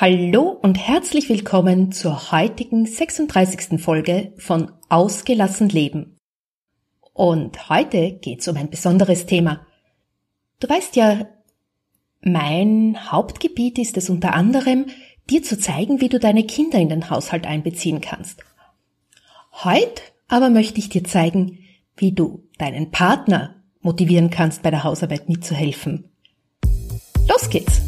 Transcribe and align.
Hallo 0.00 0.50
und 0.50 0.76
herzlich 0.76 1.28
willkommen 1.28 1.90
zur 1.90 2.30
heutigen 2.30 2.86
36. 2.86 3.82
Folge 3.82 4.32
von 4.36 4.70
Ausgelassen 4.88 5.68
Leben. 5.68 6.16
Und 7.14 7.68
heute 7.68 8.12
geht's 8.12 8.46
um 8.46 8.56
ein 8.56 8.70
besonderes 8.70 9.26
Thema. 9.26 9.66
Du 10.60 10.68
weißt 10.68 10.94
ja, 10.94 11.26
mein 12.20 13.10
Hauptgebiet 13.10 13.80
ist 13.80 13.96
es 13.96 14.08
unter 14.08 14.34
anderem, 14.34 14.86
dir 15.30 15.42
zu 15.42 15.58
zeigen, 15.58 16.00
wie 16.00 16.08
du 16.08 16.20
deine 16.20 16.44
Kinder 16.44 16.78
in 16.78 16.90
den 16.90 17.10
Haushalt 17.10 17.44
einbeziehen 17.44 18.00
kannst. 18.00 18.44
Heute 19.50 20.00
aber 20.28 20.48
möchte 20.48 20.78
ich 20.78 20.90
dir 20.90 21.02
zeigen, 21.02 21.58
wie 21.96 22.12
du 22.12 22.44
deinen 22.56 22.92
Partner 22.92 23.56
motivieren 23.80 24.30
kannst, 24.30 24.62
bei 24.62 24.70
der 24.70 24.84
Hausarbeit 24.84 25.28
mitzuhelfen. 25.28 26.12
Los 27.28 27.50
geht's! 27.50 27.87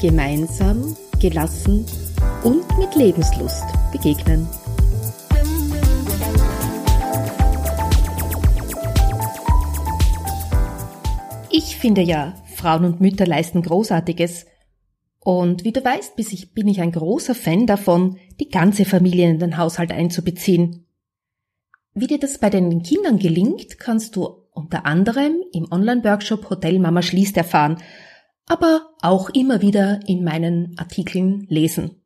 gemeinsam, 0.00 0.96
gelassen 1.20 1.86
und 2.44 2.64
mit 2.78 2.94
Lebenslust 2.94 3.64
begegnen. 3.92 4.46
Ich 11.50 11.76
finde 11.76 12.02
ja, 12.02 12.34
Frauen 12.54 12.84
und 12.84 13.00
Mütter 13.00 13.26
leisten 13.26 13.62
Großartiges. 13.62 14.46
Und 15.20 15.64
wie 15.64 15.72
du 15.72 15.84
weißt, 15.84 16.14
bin 16.54 16.68
ich 16.68 16.80
ein 16.80 16.92
großer 16.92 17.34
Fan 17.34 17.66
davon, 17.66 18.18
die 18.38 18.48
ganze 18.48 18.84
Familie 18.84 19.30
in 19.30 19.38
den 19.38 19.56
Haushalt 19.56 19.90
einzubeziehen. 19.90 20.86
Wie 21.94 22.06
dir 22.06 22.18
das 22.18 22.38
bei 22.38 22.50
deinen 22.50 22.82
Kindern 22.82 23.18
gelingt, 23.18 23.78
kannst 23.78 24.16
du 24.16 24.42
unter 24.52 24.84
anderem 24.84 25.42
im 25.52 25.70
Online-Workshop 25.70 26.50
Hotel 26.50 26.78
Mama 26.78 27.02
schließt 27.02 27.36
erfahren 27.36 27.78
aber 28.46 28.94
auch 29.02 29.28
immer 29.30 29.60
wieder 29.60 30.00
in 30.06 30.24
meinen 30.24 30.78
Artikeln 30.78 31.46
lesen. 31.48 32.02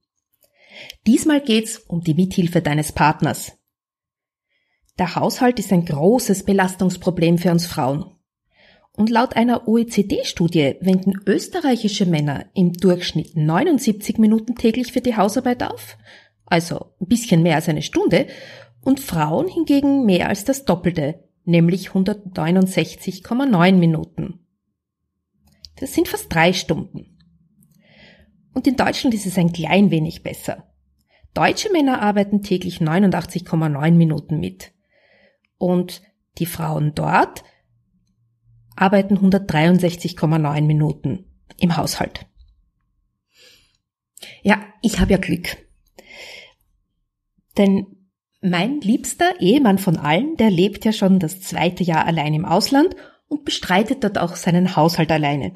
Diesmal 1.07 1.41
geht's 1.41 1.79
um 1.79 2.01
die 2.01 2.15
Mithilfe 2.15 2.63
deines 2.63 2.93
Partners. 2.93 3.53
Der 4.99 5.15
Haushalt 5.15 5.59
ist 5.59 5.73
ein 5.73 5.85
großes 5.85 6.45
Belastungsproblem 6.45 7.39
für 7.39 7.51
uns 7.51 7.67
Frauen. 7.67 8.17
Und 8.93 9.09
laut 9.09 9.37
einer 9.37 9.69
OECD-Studie 9.69 10.77
wenden 10.81 11.15
österreichische 11.27 12.07
Männer 12.07 12.47
im 12.55 12.73
Durchschnitt 12.73 13.37
79 13.37 14.19
Minuten 14.19 14.57
täglich 14.57 14.93
für 14.93 15.01
die 15.01 15.17
Hausarbeit 15.17 15.63
auf, 15.63 15.97
also 16.45 16.93
ein 17.01 17.07
bisschen 17.07 17.43
mehr 17.43 17.57
als 17.57 17.69
eine 17.69 17.83
Stunde, 17.83 18.27
und 18.83 19.01
Frauen 19.01 19.49
hingegen 19.49 20.05
mehr 20.05 20.29
als 20.29 20.45
das 20.45 20.65
Doppelte, 20.65 21.23
nämlich 21.45 21.91
169,9 21.91 23.73
Minuten. 23.75 24.40
Das 25.81 25.95
sind 25.95 26.09
fast 26.09 26.33
drei 26.33 26.53
Stunden. 26.53 27.17
Und 28.53 28.67
in 28.67 28.77
Deutschland 28.77 29.15
ist 29.15 29.25
es 29.25 29.39
ein 29.39 29.53
klein 29.53 29.91
wenig 29.91 30.23
besser. 30.23 30.71
Deutsche 31.33 31.73
Männer 31.73 32.03
arbeiten 32.03 32.43
täglich 32.43 32.81
89,9 32.81 33.91
Minuten 33.93 34.41
mit. 34.41 34.73
Und 35.57 36.03
die 36.39 36.47
Frauen 36.47 36.95
dort 36.95 37.45
arbeiten 38.77 39.17
163,9 39.17 40.61
Minuten 40.63 41.25
im 41.57 41.77
Haushalt. 41.79 42.27
Ja, 44.43 44.63
ich 44.83 45.01
habe 45.01 45.13
ja 45.13 45.19
Glück. 45.19 45.57
Denn 47.57 47.87
mein 48.43 48.81
liebster 48.83 49.41
Ehemann 49.41 49.79
von 49.79 49.97
allen, 49.97 50.37
der 50.37 50.51
lebt 50.51 50.85
ja 50.85 50.93
schon 50.93 51.19
das 51.19 51.41
zweite 51.41 51.85
Jahr 51.85 52.05
allein 52.05 52.35
im 52.35 52.45
Ausland 52.45 52.97
und 53.29 53.45
bestreitet 53.45 54.05
dort 54.05 54.19
auch 54.19 54.37
seinen 54.37 54.77
Haushalt 54.77 55.11
alleine. 55.11 55.55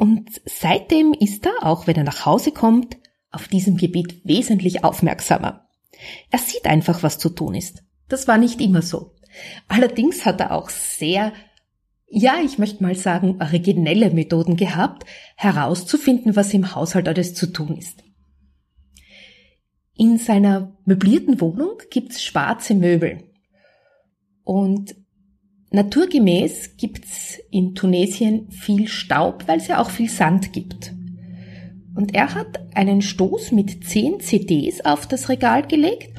Und 0.00 0.40
seitdem 0.46 1.12
ist 1.12 1.44
er, 1.44 1.52
auch 1.60 1.86
wenn 1.86 1.96
er 1.96 2.04
nach 2.04 2.24
Hause 2.24 2.52
kommt, 2.52 2.96
auf 3.30 3.48
diesem 3.48 3.76
Gebiet 3.76 4.22
wesentlich 4.24 4.82
aufmerksamer. 4.82 5.68
Er 6.30 6.38
sieht 6.38 6.64
einfach, 6.64 7.02
was 7.02 7.18
zu 7.18 7.28
tun 7.28 7.54
ist. 7.54 7.82
Das 8.08 8.26
war 8.26 8.38
nicht 8.38 8.62
immer 8.62 8.80
so. 8.80 9.14
Allerdings 9.68 10.24
hat 10.24 10.40
er 10.40 10.52
auch 10.52 10.70
sehr, 10.70 11.34
ja, 12.08 12.36
ich 12.42 12.56
möchte 12.56 12.82
mal 12.82 12.94
sagen, 12.94 13.42
originelle 13.42 14.08
Methoden 14.10 14.56
gehabt, 14.56 15.04
herauszufinden, 15.36 16.34
was 16.34 16.54
im 16.54 16.74
Haushalt 16.74 17.06
alles 17.06 17.34
zu 17.34 17.52
tun 17.52 17.76
ist. 17.76 18.02
In 19.98 20.16
seiner 20.16 20.78
möblierten 20.86 21.42
Wohnung 21.42 21.72
gibt's 21.90 22.24
schwarze 22.24 22.74
Möbel. 22.74 23.24
Und 24.44 24.94
Naturgemäß 25.72 26.76
gibt's 26.76 27.38
in 27.50 27.74
Tunesien 27.76 28.50
viel 28.50 28.88
Staub, 28.88 29.44
weil 29.46 29.58
es 29.58 29.68
ja 29.68 29.80
auch 29.80 29.90
viel 29.90 30.08
Sand 30.08 30.52
gibt. 30.52 30.92
Und 31.94 32.14
er 32.14 32.34
hat 32.34 32.60
einen 32.74 33.02
Stoß 33.02 33.52
mit 33.52 33.84
zehn 33.84 34.20
CDs 34.20 34.84
auf 34.84 35.06
das 35.06 35.28
Regal 35.28 35.66
gelegt 35.66 36.10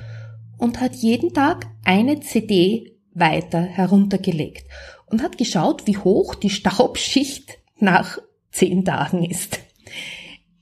und 0.58 0.80
hat 0.80 0.96
jeden 0.96 1.34
Tag 1.34 1.68
eine 1.84 2.22
CD 2.22 2.98
weiter 3.14 3.62
heruntergelegt 3.62 4.66
und 5.08 5.22
hat 5.22 5.38
geschaut, 5.38 5.86
wie 5.86 5.98
hoch 5.98 6.36
die 6.36 6.50
Staubschicht 6.50 7.58
nach 7.78 8.20
zehn 8.52 8.86
Tagen 8.86 9.26
ist. 9.26 9.60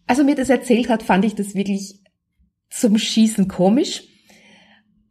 Als 0.08 0.18
er 0.18 0.26
mir 0.26 0.36
das 0.36 0.50
erzählt 0.50 0.90
hat, 0.90 1.04
fand 1.04 1.26
ich 1.26 1.36
das 1.36 1.54
wirklich 1.54 2.00
zum 2.72 2.98
Schießen 2.98 3.48
komisch. 3.48 4.04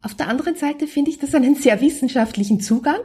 Auf 0.01 0.15
der 0.15 0.27
anderen 0.27 0.55
Seite 0.55 0.87
finde 0.87 1.11
ich 1.11 1.19
das 1.19 1.33
einen 1.35 1.55
sehr 1.55 1.79
wissenschaftlichen 1.79 2.59
Zugang 2.59 3.01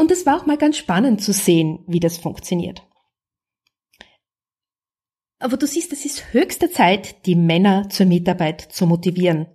und 0.00 0.10
es 0.10 0.24
war 0.24 0.40
auch 0.40 0.46
mal 0.46 0.56
ganz 0.56 0.78
spannend 0.78 1.22
zu 1.22 1.34
sehen, 1.34 1.84
wie 1.86 2.00
das 2.00 2.16
funktioniert. 2.16 2.88
Aber 5.38 5.58
du 5.58 5.66
siehst, 5.66 5.92
es 5.92 6.06
ist 6.06 6.32
höchste 6.32 6.70
Zeit, 6.70 7.26
die 7.26 7.34
Männer 7.34 7.86
zur 7.90 8.06
Mitarbeit 8.06 8.62
zu 8.62 8.86
motivieren. 8.86 9.48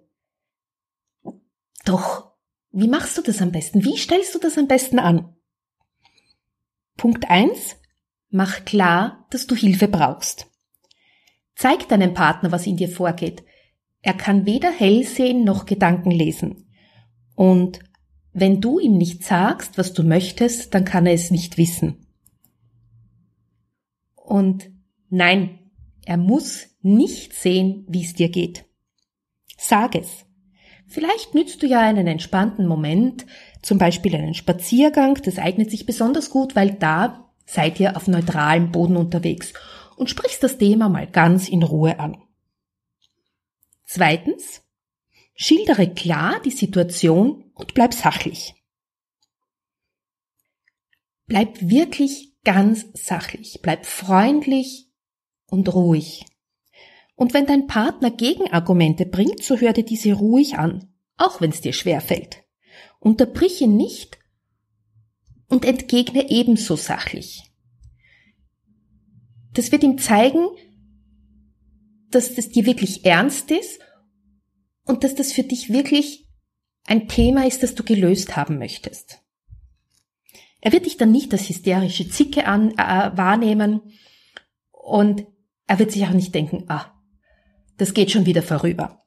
Doch, 1.84 2.32
wie 2.72 2.88
machst 2.88 3.18
du 3.18 3.24
das 3.24 3.42
am 3.42 3.52
besten? 3.52 3.84
Wie 3.84 3.98
stellst 3.98 4.36
du 4.36 4.40
das 4.40 4.56
am 4.60 4.68
besten 4.68 5.00
an? 5.00 5.36
Punkt 6.96 7.28
eins: 7.28 7.78
Mach 8.30 8.66
klar, 8.66 9.26
dass 9.32 9.48
du 9.48 9.56
Hilfe 9.56 9.88
brauchst. 9.88 10.46
Zeig 11.56 11.90
deinem 11.90 12.14
Partner, 12.14 12.52
was 12.52 12.68
in 12.68 12.78
dir 12.78 12.90
vorgeht. 12.90 13.44
Er 14.04 14.14
kann 14.14 14.46
weder 14.46 14.70
hell 14.70 15.06
sehen 15.06 15.44
noch 15.44 15.66
Gedanken 15.66 16.12
lesen. 16.12 16.72
Und 17.34 17.80
wenn 18.38 18.60
du 18.60 18.80
ihm 18.80 18.98
nicht 18.98 19.24
sagst, 19.24 19.78
was 19.78 19.94
du 19.94 20.04
möchtest, 20.04 20.74
dann 20.74 20.84
kann 20.84 21.06
er 21.06 21.14
es 21.14 21.32
nicht 21.32 21.58
wissen. 21.58 22.06
Und 24.14 24.70
nein, 25.10 25.72
er 26.06 26.18
muss 26.18 26.68
nicht 26.82 27.34
sehen, 27.34 27.86
wie 27.88 28.04
es 28.04 28.14
dir 28.14 28.28
geht. 28.28 28.66
Sag 29.58 29.96
es. 29.96 30.26
Vielleicht 30.86 31.34
nützt 31.34 31.64
du 31.64 31.68
ja 31.68 31.80
einen 31.80 32.08
entspannten 32.08 32.68
Moment, 32.68 33.26
zum 33.62 33.78
Beispiel 33.78 34.14
einen 34.14 34.34
Spaziergang, 34.34 35.16
das 35.24 35.38
eignet 35.38 35.72
sich 35.72 35.86
besonders 35.86 36.30
gut, 36.30 36.58
weil 36.58 36.74
da 36.74 37.32
seid 37.46 37.80
ihr 37.80 37.96
auf 37.96 38.10
neutralem 38.10 38.70
Boden 38.70 38.98
unterwegs 38.98 39.54
und 39.96 40.10
sprichst 40.10 40.44
das 40.44 40.58
Thema 40.58 40.90
mal 40.90 41.08
ganz 41.08 41.48
in 41.48 41.64
Ruhe 41.64 42.02
an. 42.02 42.18
Zweitens, 43.86 44.62
schildere 45.36 45.88
klar 45.88 46.42
die 46.44 46.52
Situation 46.52 47.45
und 47.56 47.74
bleib 47.74 47.94
sachlich. 47.94 48.54
Bleib 51.26 51.60
wirklich 51.62 52.36
ganz 52.44 52.86
sachlich, 52.94 53.60
bleib 53.64 53.86
freundlich 53.88 54.92
und 55.48 55.74
ruhig. 55.74 56.26
Und 57.16 57.34
wenn 57.34 57.48
dein 57.48 57.66
Partner 57.66 58.12
Gegenargumente 58.12 59.06
bringt, 59.06 59.42
so 59.42 59.58
hör 59.58 59.74
dir 59.74 59.86
diese 59.86 60.14
ruhig 60.14 60.58
an, 60.58 60.94
auch 61.18 61.42
wenn 61.42 61.50
es 61.50 61.62
dir 61.62 61.74
schwer 61.74 62.02
fällt. 62.02 62.44
Unterbrich 63.00 63.62
nicht 63.62 64.20
und 65.48 65.66
entgegne 65.66 66.30
ebenso 66.30 66.76
sachlich. 66.76 67.44
Das 69.54 69.72
wird 69.72 69.84
ihm 69.84 69.98
zeigen, 69.98 70.48
dass 72.10 72.36
das 72.36 72.50
dir 72.50 72.66
wirklich 72.66 73.06
ernst 73.06 73.50
ist 73.52 73.80
und 74.84 75.04
dass 75.04 75.16
das 75.16 75.32
für 75.32 75.44
dich 75.44 75.72
wirklich 75.72 76.25
ein 76.86 77.08
Thema 77.08 77.46
ist, 77.46 77.64
das 77.64 77.76
du 77.76 77.84
gelöst 77.84 78.36
haben 78.36 78.58
möchtest. 78.58 79.22
Er 80.62 80.72
wird 80.72 80.86
dich 80.86 80.98
dann 80.98 81.12
nicht 81.12 81.32
als 81.34 81.50
hysterische 81.50 82.10
Zicke 82.10 82.48
an, 82.48 82.72
äh, 82.72 83.12
wahrnehmen 83.16 83.82
und 84.72 85.26
er 85.68 85.80
wird 85.80 85.92
sich 85.92 86.06
auch 86.06 86.12
nicht 86.12 86.34
denken, 86.34 86.66
ah, 86.68 86.92
das 87.78 87.94
geht 87.94 88.12
schon 88.12 88.26
wieder 88.26 88.44
vorüber. 88.44 89.04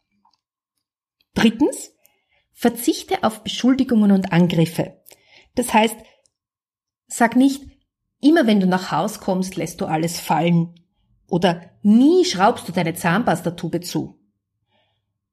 Drittens, 1.35 1.93
verzichte 2.53 3.23
auf 3.23 3.45
Beschuldigungen 3.45 4.11
und 4.11 4.33
Angriffe. 4.33 5.01
Das 5.55 5.73
heißt, 5.73 5.97
sag 7.07 7.37
nicht, 7.37 7.63
immer 8.21 8.47
wenn 8.47 8.61
du 8.61 8.67
nach 8.67 8.91
Haus 8.91 9.21
kommst, 9.21 9.57
lässt 9.57 9.81
du 9.81 9.87
alles 9.87 10.19
fallen. 10.19 10.75
Oder 11.29 11.71
nie 11.83 12.25
schraubst 12.25 12.69
du 12.69 12.73
deine 12.73 12.95
Zahnpastatube 12.95 13.81
zu. 13.81 14.18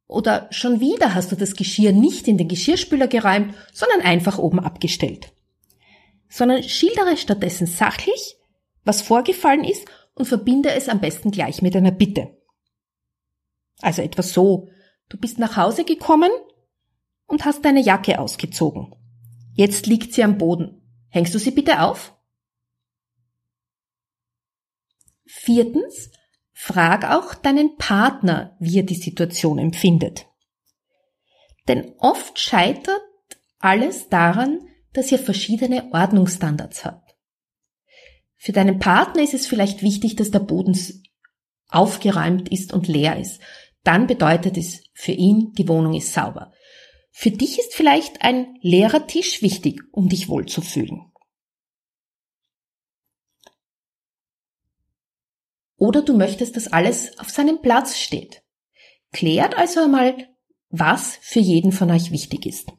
Oder 0.08 0.48
schon 0.52 0.80
wieder 0.80 1.16
hast 1.16 1.32
du 1.32 1.36
das 1.36 1.56
Geschirr 1.56 1.92
nicht 1.92 2.28
in 2.28 2.38
den 2.38 2.48
Geschirrspüler 2.48 3.08
geräumt, 3.08 3.56
sondern 3.74 4.02
einfach 4.02 4.38
oben 4.38 4.60
abgestellt. 4.60 5.34
Sondern 6.30 6.64
schildere 6.64 7.18
stattdessen 7.18 7.68
sachlich, 7.68 8.38
was 8.84 9.02
vorgefallen 9.02 9.64
ist 9.64 9.86
und 10.14 10.26
verbinde 10.26 10.72
es 10.72 10.90
am 10.90 11.02
besten 11.02 11.32
gleich 11.32 11.62
mit 11.62 11.76
einer 11.76 11.92
Bitte. 11.92 12.38
Also 13.82 14.02
etwas 14.02 14.32
so, 14.32 14.70
du 15.10 15.18
bist 15.18 15.40
nach 15.40 15.58
Hause 15.58 15.84
gekommen 15.84 16.32
und 17.26 17.46
hast 17.46 17.66
deine 17.66 17.82
Jacke 17.82 18.20
ausgezogen. 18.20 18.94
Jetzt 19.54 19.88
liegt 19.88 20.14
sie 20.14 20.24
am 20.24 20.38
Boden. 20.38 20.82
Hängst 21.10 21.34
du 21.34 21.40
sie 21.40 21.52
bitte 21.52 21.82
auf? 21.82 22.14
Viertens, 25.26 26.12
frag 26.58 27.04
auch 27.12 27.36
deinen 27.36 27.76
Partner, 27.76 28.56
wie 28.60 28.80
er 28.80 28.84
die 28.84 28.96
Situation 28.96 29.60
empfindet. 29.60 30.26
Denn 31.68 31.94
oft 32.00 32.40
scheitert 32.40 33.02
alles 33.60 34.10
daran, 34.10 34.62
dass 34.94 35.12
ihr 35.12 35.20
verschiedene 35.20 35.92
Ordnungsstandards 35.92 36.86
habt. 36.86 37.16
Für 38.38 38.54
deinen 38.54 38.80
Partner 38.80 39.22
ist 39.22 39.34
es 39.34 39.48
vielleicht 39.48 39.82
wichtig, 39.82 40.16
dass 40.16 40.32
der 40.32 40.40
Boden 40.40 40.80
aufgeräumt 41.68 42.50
ist 42.50 42.74
und 42.74 42.88
leer 42.88 43.20
ist. 43.20 43.42
Dann 43.84 44.08
bedeutet 44.08 44.58
es 44.58 44.84
für 44.94 45.12
ihn, 45.12 45.52
die 45.58 45.68
Wohnung 45.68 45.94
ist 45.94 46.14
sauber. 46.14 46.54
Für 47.12 47.32
dich 47.32 47.60
ist 47.60 47.74
vielleicht 47.74 48.22
ein 48.22 48.56
leerer 48.62 49.08
Tisch 49.08 49.42
wichtig, 49.42 49.82
um 49.92 50.08
dich 50.08 50.30
wohlzufühlen. 50.30 51.05
Oder 55.86 56.02
du 56.02 56.18
möchtest, 56.18 56.56
dass 56.56 56.74
alles 56.74 57.20
auf 57.20 57.30
seinem 57.30 57.62
Platz 57.62 58.00
steht. 58.00 58.42
Klärt 59.12 59.56
also 59.56 59.84
einmal, 59.84 60.16
was 60.70 61.20
für 61.22 61.40
jeden 61.40 61.72
von 61.72 61.92
euch 61.92 62.10
wichtig 62.10 62.48
ist. 62.48 62.72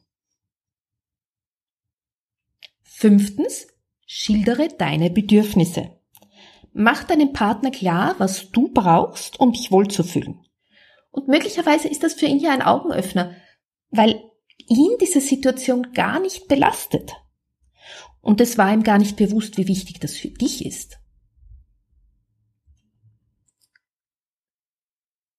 Fünftens, 2.82 3.69
schildere 4.06 4.67
deine 4.76 5.11
Bedürfnisse. 5.11 6.00
Mach 6.73 7.05
deinem 7.05 7.32
Partner 7.32 7.70
klar, 7.70 8.17
was 8.19 8.50
du 8.50 8.73
brauchst, 8.73 9.38
um 9.38 9.52
dich 9.52 9.70
wohlzufühlen. 9.70 10.44
Und 11.12 11.29
möglicherweise 11.29 11.87
ist 11.87 12.02
das 12.02 12.14
für 12.14 12.26
ihn 12.26 12.41
ja 12.41 12.50
ein 12.50 12.62
Augenöffner, 12.62 13.37
weil 13.91 14.20
ihn 14.69 14.97
diese 15.00 15.20
Situation 15.20 15.93
gar 15.93 16.19
nicht 16.19 16.49
belastet. 16.49 17.12
Und 18.20 18.41
es 18.41 18.59
war 18.59 18.73
ihm 18.73 18.82
gar 18.82 18.99
nicht 18.99 19.17
bewusst, 19.17 19.59
wie 19.59 19.69
wichtig 19.69 20.00
das 20.00 20.17
für 20.17 20.29
dich 20.29 20.67
ist. 20.67 20.99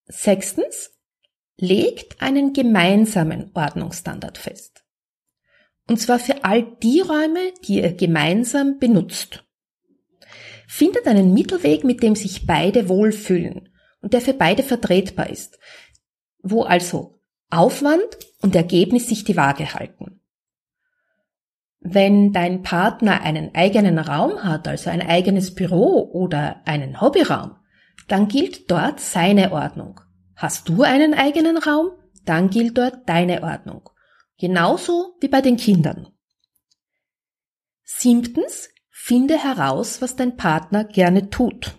Sechstens, 0.07 0.91
legt 1.57 2.21
einen 2.21 2.53
gemeinsamen 2.53 3.51
Ordnungsstandard 3.53 4.37
fest. 4.37 4.83
Und 5.87 5.99
zwar 5.99 6.19
für 6.19 6.43
all 6.43 6.63
die 6.83 7.01
Räume, 7.01 7.53
die 7.63 7.81
ihr 7.81 7.93
gemeinsam 7.93 8.77
benutzt. 8.77 9.43
Findet 10.67 11.07
einen 11.07 11.33
Mittelweg, 11.33 11.83
mit 11.83 12.03
dem 12.03 12.15
sich 12.15 12.45
beide 12.45 12.89
wohlfühlen 12.89 13.69
und 14.01 14.13
der 14.13 14.21
für 14.21 14.33
beide 14.33 14.63
vertretbar 14.63 15.29
ist, 15.29 15.57
wo 16.43 16.63
also 16.63 17.21
Aufwand 17.49 18.17
und 18.41 18.55
Ergebnis 18.55 19.07
sich 19.07 19.23
die 19.23 19.37
Waage 19.37 19.73
halten. 19.73 20.21
Wenn 21.79 22.33
dein 22.33 22.63
Partner 22.63 23.21
einen 23.21 23.55
eigenen 23.55 23.97
Raum 23.97 24.43
hat, 24.43 24.67
also 24.67 24.89
ein 24.89 25.01
eigenes 25.01 25.55
Büro 25.55 26.11
oder 26.11 26.61
einen 26.65 26.99
Hobbyraum, 26.99 27.55
dann 28.07 28.27
gilt 28.27 28.69
dort 28.71 28.99
seine 28.99 29.51
Ordnung. 29.51 29.99
Hast 30.35 30.69
du 30.69 30.83
einen 30.83 31.13
eigenen 31.13 31.57
Raum, 31.57 31.91
dann 32.25 32.49
gilt 32.49 32.77
dort 32.77 33.07
deine 33.07 33.43
Ordnung. 33.43 33.89
Genauso 34.37 35.15
wie 35.19 35.27
bei 35.27 35.41
den 35.41 35.57
Kindern. 35.57 36.07
Siebtens, 37.83 38.69
finde 38.89 39.41
heraus, 39.41 40.01
was 40.01 40.15
dein 40.15 40.37
Partner 40.37 40.83
gerne 40.83 41.29
tut. 41.29 41.77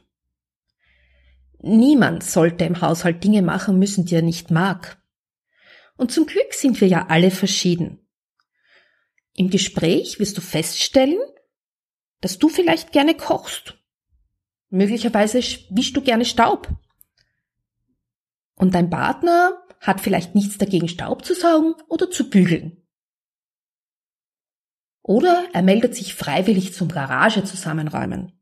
Niemand 1.61 2.25
sollte 2.25 2.65
im 2.65 2.81
Haushalt 2.81 3.23
Dinge 3.23 3.43
machen 3.43 3.79
müssen, 3.79 4.07
die 4.07 4.15
er 4.15 4.23
nicht 4.23 4.51
mag. 4.51 5.03
Und 5.97 6.13
zum 6.13 6.27
Glück 6.27 6.55
sind 6.55 6.81
wir 6.81 6.89
ja 6.89 7.07
alle 7.09 7.31
verschieden. 7.31 8.09
Im 9.35 9.51
Gespräch 9.51 10.19
wirst 10.19 10.37
du 10.37 10.41
feststellen, 10.41 11.19
dass 12.21 12.39
du 12.39 12.49
vielleicht 12.49 12.93
gerne 12.93 13.15
kochst. 13.15 13.79
Möglicherweise 14.71 15.39
wischst 15.39 15.97
du 15.97 16.03
gerne 16.03 16.25
Staub. 16.25 16.69
Und 18.55 18.75
dein 18.75 18.91
Partner 18.91 19.63
hat 19.81 20.01
vielleicht 20.01 20.35
nichts 20.35 20.59
dagegen, 20.59 20.89
Staub 20.89 21.25
zu 21.25 21.35
saugen 21.35 21.75
oder 21.89 22.11
zu 22.11 22.29
bügeln. 22.29 22.83
Oder 25.03 25.47
er 25.53 25.63
meldet 25.63 25.95
sich 25.95 26.15
freiwillig 26.15 26.75
zum 26.75 26.89
Garage 26.89 27.45
zusammenräumen. 27.45 28.33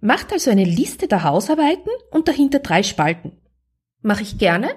Macht 0.00 0.32
also 0.32 0.50
eine 0.50 0.64
Liste 0.64 1.08
der 1.08 1.24
Hausarbeiten 1.24 1.90
und 2.10 2.28
dahinter 2.28 2.60
drei 2.60 2.82
Spalten. 2.82 3.40
Mache 4.00 4.22
ich 4.22 4.38
gerne, 4.38 4.70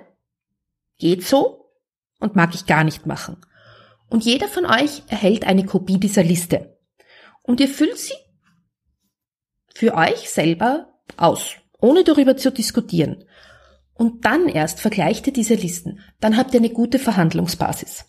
Geht 1.00 1.26
so 1.26 1.72
und 2.20 2.36
mag 2.36 2.54
ich 2.54 2.66
gar 2.66 2.84
nicht 2.84 3.06
machen. 3.06 3.38
Und 4.10 4.26
jeder 4.26 4.50
von 4.50 4.66
euch 4.66 5.04
erhält 5.08 5.46
eine 5.46 5.66
Kopie 5.66 5.98
dieser 5.98 6.24
Liste. 6.24 6.78
Und 7.42 7.62
ihr 7.62 7.70
füllt 7.70 7.98
sie 7.98 8.14
für 9.80 9.96
euch 9.96 10.30
selber 10.30 10.94
aus, 11.16 11.56
ohne 11.80 12.04
darüber 12.04 12.36
zu 12.36 12.52
diskutieren. 12.52 13.24
Und 13.94 14.26
dann 14.26 14.50
erst 14.50 14.82
vergleicht 14.82 15.26
ihr 15.28 15.32
diese 15.32 15.54
Listen. 15.54 16.02
Dann 16.20 16.36
habt 16.36 16.54
ihr 16.54 16.60
eine 16.60 16.70
gute 16.70 17.00
Verhandlungsbasis. 17.00 18.04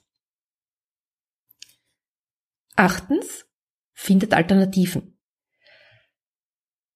Achtens, 2.74 3.46
findet 3.92 4.34
Alternativen. 4.34 5.16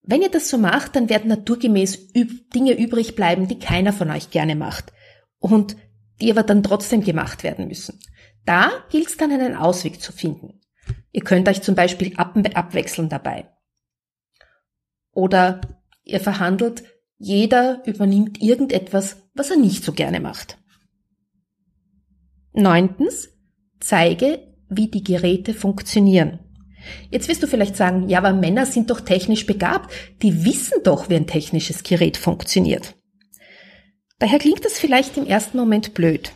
Wenn 0.02 0.22
ihr 0.22 0.30
das 0.30 0.48
so 0.48 0.58
macht, 0.58 0.96
dann 0.96 1.08
werden 1.08 1.28
naturgemäß 1.28 2.12
Dinge 2.12 2.76
übrig 2.76 3.14
bleiben, 3.14 3.46
die 3.46 3.60
keiner 3.60 3.92
von 3.92 4.10
euch 4.10 4.30
gerne 4.30 4.56
macht 4.56 4.92
und 5.38 5.76
die 6.20 6.32
aber 6.32 6.42
dann 6.42 6.64
trotzdem 6.64 7.04
gemacht 7.04 7.44
werden 7.44 7.68
müssen. 7.68 8.00
Da 8.44 8.72
gilt 8.90 9.06
es 9.06 9.16
dann 9.16 9.30
einen 9.30 9.54
Ausweg 9.54 10.02
zu 10.02 10.10
finden. 10.10 10.60
Ihr 11.12 11.22
könnt 11.22 11.48
euch 11.48 11.62
zum 11.62 11.76
Beispiel 11.76 12.16
ab 12.16 12.36
abwechseln 12.54 13.08
dabei. 13.08 13.54
Oder 15.14 15.60
ihr 16.04 16.20
verhandelt, 16.20 16.84
jeder 17.18 17.82
übernimmt 17.86 18.42
irgendetwas, 18.42 19.16
was 19.34 19.50
er 19.50 19.56
nicht 19.56 19.84
so 19.84 19.92
gerne 19.92 20.20
macht. 20.20 20.58
Neuntens, 22.52 23.30
zeige, 23.80 24.40
wie 24.68 24.88
die 24.88 25.02
Geräte 25.02 25.54
funktionieren. 25.54 26.40
Jetzt 27.10 27.28
wirst 27.28 27.42
du 27.42 27.46
vielleicht 27.46 27.76
sagen, 27.76 28.08
ja, 28.08 28.18
aber 28.18 28.32
Männer 28.32 28.66
sind 28.66 28.90
doch 28.90 29.00
technisch 29.00 29.46
begabt, 29.46 29.92
die 30.22 30.44
wissen 30.44 30.82
doch, 30.84 31.08
wie 31.08 31.16
ein 31.16 31.26
technisches 31.26 31.82
Gerät 31.82 32.16
funktioniert. 32.16 32.94
Daher 34.18 34.38
klingt 34.38 34.64
das 34.64 34.78
vielleicht 34.78 35.16
im 35.16 35.26
ersten 35.26 35.56
Moment 35.56 35.94
blöd. 35.94 36.32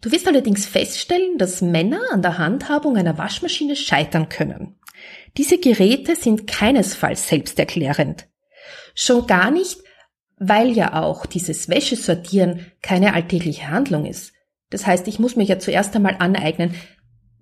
Du 0.00 0.12
wirst 0.12 0.28
allerdings 0.28 0.66
feststellen, 0.66 1.38
dass 1.38 1.62
Männer 1.62 2.00
an 2.12 2.22
der 2.22 2.38
Handhabung 2.38 2.96
einer 2.96 3.18
Waschmaschine 3.18 3.74
scheitern 3.74 4.28
können. 4.28 4.78
Diese 5.36 5.58
Geräte 5.58 6.16
sind 6.16 6.46
keinesfalls 6.46 7.28
selbsterklärend. 7.28 8.26
Schon 8.94 9.26
gar 9.26 9.50
nicht, 9.50 9.78
weil 10.38 10.70
ja 10.70 11.02
auch 11.02 11.26
dieses 11.26 11.68
Wäschesortieren 11.68 12.66
keine 12.82 13.14
alltägliche 13.14 13.68
Handlung 13.68 14.06
ist. 14.06 14.32
Das 14.70 14.86
heißt, 14.86 15.06
ich 15.08 15.18
muss 15.18 15.36
mir 15.36 15.44
ja 15.44 15.58
zuerst 15.58 15.94
einmal 15.94 16.16
aneignen, 16.18 16.74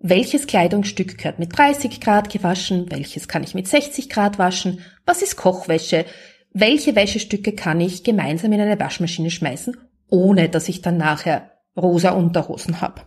welches 0.01 0.47
Kleidungsstück 0.47 1.17
gehört 1.17 1.39
mit 1.39 1.57
30 1.57 2.01
Grad 2.01 2.31
gewaschen, 2.31 2.91
welches 2.91 3.27
kann 3.27 3.43
ich 3.43 3.55
mit 3.55 3.67
60 3.67 4.11
Grad 4.11 4.39
waschen, 4.39 4.81
was 5.07 5.23
ist 5.23 5.37
Kochwäsche, 5.37 6.05
welche 6.53 6.95
Wäschestücke 6.95 7.53
kann 7.53 7.81
ich 7.81 8.05
gemeinsam 8.05 8.53
in 8.53 8.61
eine 8.61 8.79
Waschmaschine 8.79 9.31
schmeißen, 9.31 9.77
ohne 10.11 10.49
dass 10.49 10.69
ich 10.69 10.83
dann 10.83 10.99
nachher 10.99 11.53
rosa 11.77 12.11
Unterhosen 12.11 12.81
habe. 12.81 13.03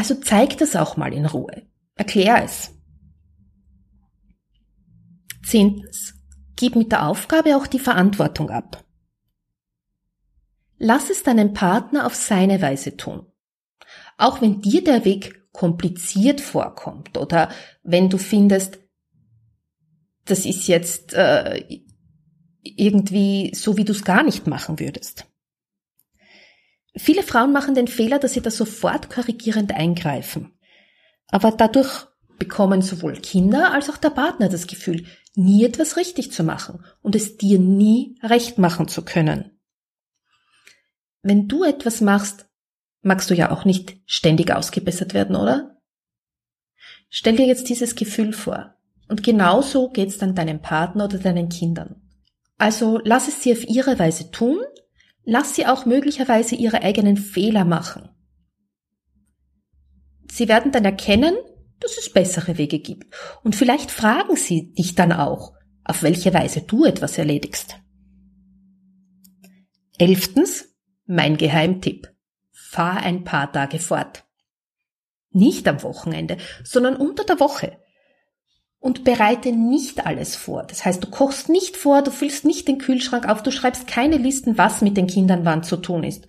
Also 0.00 0.14
zeig 0.14 0.56
das 0.56 0.76
auch 0.76 0.96
mal 0.96 1.12
in 1.12 1.26
Ruhe. 1.26 1.66
Erklär 1.94 2.42
es. 2.42 2.70
Zehntens. 5.44 6.14
Gib 6.56 6.74
mit 6.74 6.90
der 6.90 7.06
Aufgabe 7.06 7.54
auch 7.54 7.66
die 7.66 7.78
Verantwortung 7.78 8.48
ab. 8.48 8.82
Lass 10.78 11.10
es 11.10 11.22
deinen 11.22 11.52
Partner 11.52 12.06
auf 12.06 12.14
seine 12.14 12.62
Weise 12.62 12.96
tun. 12.96 13.26
Auch 14.16 14.40
wenn 14.40 14.62
dir 14.62 14.82
der 14.82 15.04
Weg 15.04 15.52
kompliziert 15.52 16.40
vorkommt 16.40 17.18
oder 17.18 17.50
wenn 17.82 18.08
du 18.08 18.16
findest, 18.16 18.78
das 20.24 20.46
ist 20.46 20.66
jetzt 20.66 21.12
äh, 21.12 21.62
irgendwie 22.62 23.52
so, 23.54 23.76
wie 23.76 23.84
du 23.84 23.92
es 23.92 24.02
gar 24.02 24.22
nicht 24.22 24.46
machen 24.46 24.80
würdest. 24.80 25.29
Viele 26.96 27.22
Frauen 27.22 27.52
machen 27.52 27.74
den 27.74 27.88
Fehler, 27.88 28.18
dass 28.18 28.32
sie 28.32 28.40
da 28.40 28.50
sofort 28.50 29.10
korrigierend 29.10 29.72
eingreifen. 29.72 30.52
Aber 31.28 31.52
dadurch 31.52 32.06
bekommen 32.38 32.82
sowohl 32.82 33.16
Kinder 33.16 33.72
als 33.72 33.88
auch 33.90 33.96
der 33.96 34.10
Partner 34.10 34.48
das 34.48 34.66
Gefühl, 34.66 35.06
nie 35.34 35.64
etwas 35.64 35.96
richtig 35.96 36.32
zu 36.32 36.42
machen 36.42 36.84
und 37.02 37.14
es 37.14 37.36
dir 37.36 37.58
nie 37.58 38.18
recht 38.22 38.58
machen 38.58 38.88
zu 38.88 39.04
können. 39.04 39.60
Wenn 41.22 41.48
du 41.48 41.64
etwas 41.64 42.00
machst, 42.00 42.46
magst 43.02 43.30
du 43.30 43.34
ja 43.34 43.50
auch 43.50 43.64
nicht 43.64 43.96
ständig 44.06 44.52
ausgebessert 44.52 45.14
werden, 45.14 45.36
oder? 45.36 45.76
Stell 47.08 47.36
dir 47.36 47.46
jetzt 47.46 47.68
dieses 47.68 47.94
Gefühl 47.94 48.32
vor. 48.32 48.74
Und 49.08 49.22
genauso 49.22 49.90
geht's 49.90 50.18
dann 50.18 50.34
deinem 50.34 50.62
Partner 50.62 51.04
oder 51.04 51.18
deinen 51.18 51.48
Kindern. 51.48 51.96
Also 52.58 53.00
lass 53.04 53.26
es 53.26 53.42
sie 53.42 53.52
auf 53.52 53.64
ihre 53.64 53.98
Weise 53.98 54.30
tun, 54.30 54.58
lass 55.30 55.54
sie 55.54 55.64
auch 55.64 55.86
möglicherweise 55.86 56.56
ihre 56.56 56.82
eigenen 56.82 57.16
Fehler 57.16 57.64
machen. 57.64 58.08
Sie 60.28 60.48
werden 60.48 60.72
dann 60.72 60.84
erkennen, 60.84 61.36
dass 61.78 61.96
es 61.98 62.12
bessere 62.12 62.58
Wege 62.58 62.80
gibt. 62.80 63.14
Und 63.44 63.54
vielleicht 63.54 63.92
fragen 63.92 64.34
sie 64.34 64.72
dich 64.74 64.96
dann 64.96 65.12
auch, 65.12 65.52
auf 65.84 66.02
welche 66.02 66.34
Weise 66.34 66.62
du 66.62 66.84
etwas 66.84 67.16
erledigst. 67.16 67.76
Elftens, 69.98 70.74
mein 71.06 71.36
Geheimtipp. 71.36 72.12
Fahr 72.50 72.96
ein 72.96 73.22
paar 73.22 73.52
Tage 73.52 73.78
fort. 73.78 74.24
Nicht 75.30 75.68
am 75.68 75.84
Wochenende, 75.84 76.38
sondern 76.64 76.96
unter 76.96 77.22
der 77.22 77.38
Woche. 77.38 77.78
Und 78.80 79.04
bereite 79.04 79.52
nicht 79.52 80.06
alles 80.06 80.36
vor. 80.36 80.64
Das 80.64 80.84
heißt, 80.84 81.04
du 81.04 81.10
kochst 81.10 81.48
nicht 81.50 81.76
vor, 81.76 82.02
du 82.02 82.10
füllst 82.10 82.44
nicht 82.44 82.66
den 82.66 82.78
Kühlschrank 82.78 83.28
auf, 83.28 83.42
du 83.42 83.52
schreibst 83.52 83.86
keine 83.86 84.16
Listen, 84.16 84.56
was 84.56 84.80
mit 84.80 84.96
den 84.96 85.06
Kindern 85.06 85.44
wann 85.44 85.62
zu 85.62 85.76
tun 85.76 86.02
ist, 86.02 86.26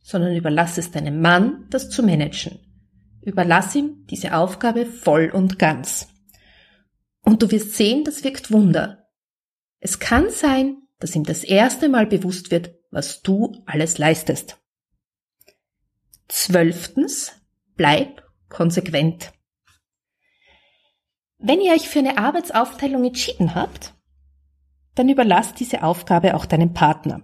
sondern 0.00 0.34
überlass 0.34 0.78
es 0.78 0.90
deinem 0.90 1.20
Mann, 1.20 1.66
das 1.68 1.90
zu 1.90 2.02
managen. 2.02 2.58
Überlass 3.20 3.74
ihm 3.74 4.06
diese 4.10 4.34
Aufgabe 4.34 4.86
voll 4.86 5.30
und 5.32 5.58
ganz. 5.58 6.08
Und 7.20 7.42
du 7.42 7.50
wirst 7.50 7.74
sehen, 7.74 8.04
das 8.04 8.24
wirkt 8.24 8.50
Wunder. 8.50 9.06
Es 9.78 9.98
kann 9.98 10.30
sein, 10.30 10.78
dass 10.98 11.14
ihm 11.14 11.24
das 11.24 11.44
erste 11.44 11.88
Mal 11.88 12.06
bewusst 12.06 12.50
wird, 12.50 12.74
was 12.90 13.22
du 13.22 13.52
alles 13.66 13.98
leistest. 13.98 14.58
Zwölftens, 16.28 17.32
bleib 17.76 18.22
konsequent. 18.48 19.32
Wenn 21.44 21.60
ihr 21.60 21.72
euch 21.72 21.88
für 21.88 21.98
eine 21.98 22.18
Arbeitsaufteilung 22.18 23.04
entschieden 23.04 23.56
habt, 23.56 23.94
dann 24.94 25.08
überlasst 25.08 25.58
diese 25.58 25.82
Aufgabe 25.82 26.36
auch 26.36 26.46
deinem 26.46 26.72
Partner. 26.72 27.22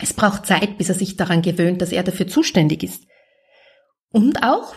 Es 0.00 0.12
braucht 0.12 0.46
Zeit, 0.46 0.78
bis 0.78 0.88
er 0.88 0.96
sich 0.96 1.16
daran 1.16 1.42
gewöhnt, 1.42 1.80
dass 1.80 1.92
er 1.92 2.02
dafür 2.02 2.26
zuständig 2.26 2.82
ist. 2.82 3.06
Und 4.10 4.42
auch, 4.42 4.76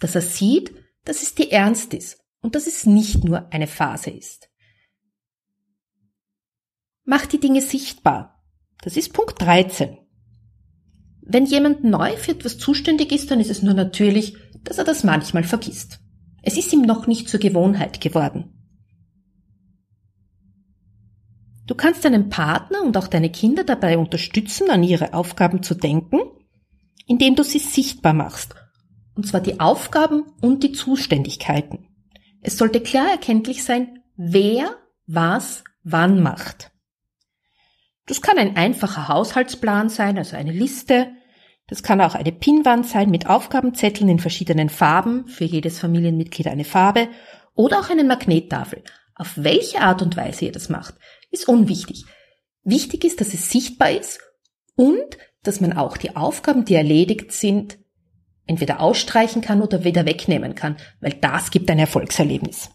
dass 0.00 0.14
er 0.14 0.22
sieht, 0.22 0.74
dass 1.04 1.22
es 1.22 1.34
dir 1.34 1.52
ernst 1.52 1.92
ist 1.92 2.18
und 2.40 2.54
dass 2.54 2.66
es 2.66 2.86
nicht 2.86 3.24
nur 3.24 3.52
eine 3.52 3.66
Phase 3.66 4.10
ist. 4.10 4.48
Mach 7.04 7.26
die 7.26 7.40
Dinge 7.40 7.60
sichtbar. 7.60 8.42
Das 8.80 8.96
ist 8.96 9.12
Punkt 9.12 9.40
13. 9.42 9.98
Wenn 11.20 11.44
jemand 11.44 11.84
neu 11.84 12.16
für 12.16 12.32
etwas 12.32 12.56
zuständig 12.56 13.12
ist, 13.12 13.30
dann 13.30 13.40
ist 13.40 13.50
es 13.50 13.62
nur 13.62 13.74
natürlich, 13.74 14.34
dass 14.62 14.78
er 14.78 14.84
das 14.84 15.04
manchmal 15.04 15.44
vergisst. 15.44 16.00
Es 16.46 16.58
ist 16.58 16.72
ihm 16.74 16.82
noch 16.82 17.06
nicht 17.06 17.28
zur 17.28 17.40
Gewohnheit 17.40 18.02
geworden. 18.02 18.50
Du 21.66 21.74
kannst 21.74 22.04
deinen 22.04 22.28
Partner 22.28 22.82
und 22.82 22.96
auch 22.98 23.08
deine 23.08 23.30
Kinder 23.30 23.64
dabei 23.64 23.96
unterstützen, 23.96 24.70
an 24.70 24.82
ihre 24.82 25.14
Aufgaben 25.14 25.62
zu 25.62 25.74
denken, 25.74 26.18
indem 27.06 27.34
du 27.34 27.42
sie 27.42 27.58
sichtbar 27.58 28.12
machst. 28.12 28.54
Und 29.14 29.26
zwar 29.26 29.40
die 29.40 29.58
Aufgaben 29.58 30.24
und 30.42 30.62
die 30.62 30.72
Zuständigkeiten. 30.72 31.88
Es 32.42 32.58
sollte 32.58 32.80
klar 32.80 33.10
erkenntlich 33.10 33.64
sein, 33.64 34.00
wer 34.16 34.76
was 35.06 35.64
wann 35.82 36.22
macht. 36.22 36.72
Das 38.06 38.20
kann 38.20 38.36
ein 38.36 38.56
einfacher 38.56 39.08
Haushaltsplan 39.08 39.88
sein, 39.88 40.18
also 40.18 40.36
eine 40.36 40.52
Liste. 40.52 41.12
Das 41.66 41.82
kann 41.82 42.00
auch 42.00 42.14
eine 42.14 42.32
Pinnwand 42.32 42.86
sein 42.86 43.10
mit 43.10 43.26
Aufgabenzetteln 43.26 44.08
in 44.08 44.18
verschiedenen 44.18 44.68
Farben, 44.68 45.26
für 45.28 45.44
jedes 45.44 45.78
Familienmitglied 45.78 46.46
eine 46.46 46.64
Farbe, 46.64 47.08
oder 47.54 47.80
auch 47.80 47.90
eine 47.90 48.04
Magnettafel. 48.04 48.82
Auf 49.14 49.32
welche 49.36 49.80
Art 49.80 50.02
und 50.02 50.16
Weise 50.16 50.46
ihr 50.46 50.52
das 50.52 50.68
macht, 50.68 50.94
ist 51.30 51.48
unwichtig. 51.48 52.04
Wichtig 52.64 53.04
ist, 53.04 53.20
dass 53.20 53.32
es 53.32 53.50
sichtbar 53.50 53.92
ist 53.92 54.20
und 54.76 55.16
dass 55.42 55.60
man 55.60 55.72
auch 55.72 55.96
die 55.96 56.16
Aufgaben, 56.16 56.64
die 56.64 56.74
erledigt 56.74 57.32
sind, 57.32 57.78
entweder 58.46 58.80
ausstreichen 58.80 59.40
kann 59.40 59.62
oder 59.62 59.84
wieder 59.84 60.04
wegnehmen 60.06 60.54
kann, 60.54 60.76
weil 61.00 61.14
das 61.14 61.50
gibt 61.50 61.70
ein 61.70 61.78
Erfolgserlebnis. 61.78 62.70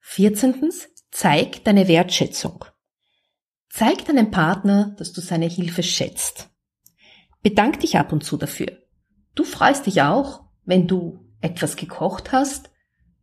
Vierzehntens, 0.00 0.88
zeig 1.10 1.64
deine 1.64 1.88
Wertschätzung. 1.88 2.64
Zeig 3.68 4.06
deinem 4.06 4.30
Partner, 4.30 4.94
dass 4.98 5.12
du 5.12 5.20
seine 5.20 5.46
Hilfe 5.46 5.82
schätzt. 5.82 6.48
Bedank 7.46 7.78
dich 7.78 7.96
ab 7.96 8.12
und 8.12 8.24
zu 8.24 8.36
dafür. 8.36 8.76
Du 9.36 9.44
freust 9.44 9.86
dich 9.86 10.02
auch, 10.02 10.42
wenn 10.64 10.88
du 10.88 11.24
etwas 11.40 11.76
gekocht 11.76 12.32
hast 12.32 12.72